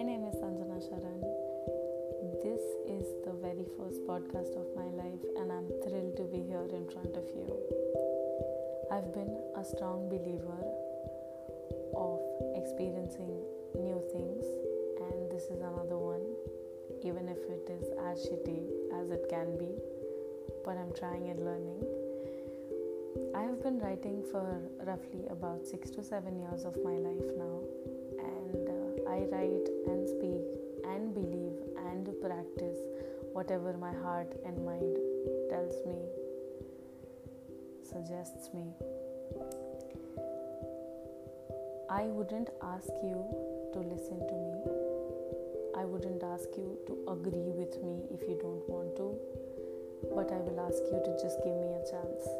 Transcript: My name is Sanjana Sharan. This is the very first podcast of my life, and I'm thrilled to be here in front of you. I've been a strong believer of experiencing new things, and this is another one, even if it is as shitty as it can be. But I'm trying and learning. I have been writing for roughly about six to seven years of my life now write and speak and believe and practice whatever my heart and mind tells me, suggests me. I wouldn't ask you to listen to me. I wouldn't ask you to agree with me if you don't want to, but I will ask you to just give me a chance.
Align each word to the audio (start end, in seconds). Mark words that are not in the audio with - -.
My 0.00 0.06
name 0.06 0.24
is 0.24 0.34
Sanjana 0.36 0.80
Sharan. 0.80 1.20
This 2.42 2.62
is 2.88 3.04
the 3.22 3.34
very 3.36 3.66
first 3.76 4.00
podcast 4.08 4.56
of 4.56 4.64
my 4.74 4.88
life, 4.96 5.20
and 5.36 5.52
I'm 5.52 5.68
thrilled 5.84 6.16
to 6.16 6.24
be 6.24 6.40
here 6.40 6.64
in 6.72 6.88
front 6.88 7.18
of 7.20 7.26
you. 7.36 7.44
I've 8.90 9.12
been 9.12 9.36
a 9.60 9.62
strong 9.62 10.08
believer 10.08 10.64
of 11.92 12.18
experiencing 12.56 13.44
new 13.76 14.00
things, 14.10 14.46
and 15.04 15.30
this 15.30 15.44
is 15.52 15.60
another 15.60 15.98
one, 15.98 16.24
even 17.04 17.28
if 17.28 17.44
it 17.52 17.68
is 17.68 17.84
as 18.08 18.24
shitty 18.24 18.72
as 19.02 19.10
it 19.10 19.28
can 19.28 19.58
be. 19.58 19.68
But 20.64 20.78
I'm 20.78 20.94
trying 20.96 21.28
and 21.28 21.44
learning. 21.44 21.84
I 23.36 23.42
have 23.42 23.62
been 23.62 23.78
writing 23.80 24.24
for 24.32 24.62
roughly 24.80 25.26
about 25.28 25.66
six 25.66 25.90
to 25.90 26.02
seven 26.02 26.40
years 26.40 26.64
of 26.64 26.74
my 26.82 26.96
life 26.96 27.36
now 27.36 27.60
write 29.30 29.68
and 29.86 30.08
speak 30.08 30.44
and 30.84 31.14
believe 31.14 31.58
and 31.86 32.06
practice 32.20 32.80
whatever 33.32 33.72
my 33.76 33.92
heart 33.92 34.32
and 34.44 34.64
mind 34.64 34.96
tells 35.48 35.74
me, 35.86 35.98
suggests 37.82 38.50
me. 38.52 38.66
I 41.90 42.04
wouldn't 42.04 42.50
ask 42.62 42.90
you 43.02 43.18
to 43.72 43.78
listen 43.78 44.18
to 44.26 44.34
me. 44.34 44.62
I 45.76 45.84
wouldn't 45.84 46.22
ask 46.22 46.48
you 46.56 46.78
to 46.86 46.92
agree 47.08 47.50
with 47.54 47.82
me 47.82 48.02
if 48.10 48.22
you 48.28 48.38
don't 48.40 48.68
want 48.68 48.96
to, 48.96 49.16
but 50.14 50.30
I 50.32 50.38
will 50.38 50.60
ask 50.60 50.82
you 50.90 51.00
to 51.04 51.12
just 51.22 51.38
give 51.42 51.54
me 51.54 51.74
a 51.74 51.84
chance. 51.90 52.39